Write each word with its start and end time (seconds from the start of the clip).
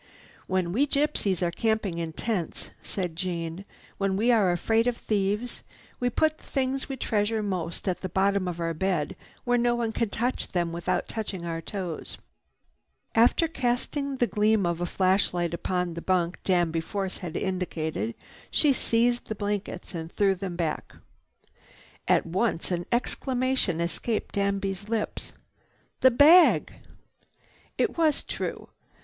"When 0.47 0.71
we 0.71 0.87
gypsies 0.87 1.43
are 1.43 1.51
camping 1.51 1.99
in 1.99 2.13
tents," 2.13 2.71
said 2.81 3.15
Jeanne, 3.15 3.65
"when 3.99 4.17
we 4.17 4.31
are 4.31 4.51
afraid 4.51 4.87
of 4.87 4.97
thieves, 4.97 5.61
we 5.99 6.09
put 6.09 6.39
the 6.39 6.43
things 6.43 6.89
we 6.89 6.97
treasure 6.97 7.43
most 7.43 7.87
at 7.87 8.01
the 8.01 8.09
bottom 8.09 8.47
of 8.47 8.59
our 8.59 8.73
bed 8.73 9.15
where 9.43 9.59
no 9.59 9.75
one 9.75 9.91
can 9.91 10.09
touch 10.09 10.47
them 10.47 10.71
without 10.71 11.07
touching 11.07 11.45
our 11.45 11.61
toes." 11.61 12.17
After 13.13 13.47
casting 13.47 14.17
the 14.17 14.25
gleam 14.25 14.65
of 14.65 14.81
a 14.81 14.87
flashlight 14.87 15.53
upon 15.53 15.93
the 15.93 16.01
bunk 16.01 16.39
Danby 16.43 16.81
Force 16.81 17.19
had 17.19 17.37
indicated, 17.37 18.15
she 18.49 18.73
seized 18.73 19.25
the 19.27 19.35
blankets 19.35 19.93
and 19.93 20.11
threw 20.11 20.33
them 20.33 20.55
back. 20.55 20.93
At 22.07 22.25
once 22.25 22.71
an 22.71 22.87
exclamation 22.91 23.79
escaped 23.79 24.33
Danby's 24.33 24.89
lips: 24.89 25.33
"The 25.99 26.09
bag!" 26.09 26.73
It 27.77 27.99
was 27.99 28.23
true. 28.23 28.69